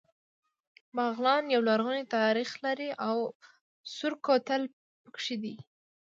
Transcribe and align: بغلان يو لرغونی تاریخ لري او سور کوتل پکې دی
بغلان 0.95 1.43
يو 1.53 1.61
لرغونی 1.69 2.03
تاریخ 2.15 2.49
لري 2.65 2.89
او 3.07 3.17
سور 3.95 4.13
کوتل 4.25 4.61
پکې 5.03 5.35
دی 5.43 5.55